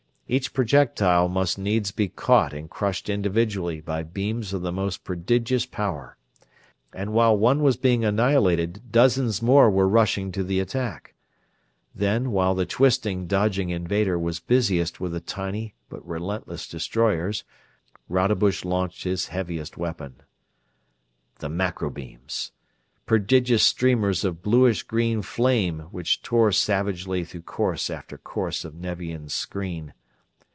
[0.31, 5.65] Each projectile must needs be caught and crushed individually by beams of the most prodigious
[5.65, 6.15] power;
[6.93, 11.15] and while one was being annihilated dozens more were rushing to the attack.
[11.93, 17.43] Then, while the twisting, dodging invader was busiest with the tiny but relentless destroyers,
[18.07, 20.15] Rodebush launched his heaviest weapon.
[21.39, 22.53] The macro beams!
[23.05, 29.27] Prodigious streamers of bluish green flame which tore savagely through course after course of Nevian
[29.27, 29.93] screen!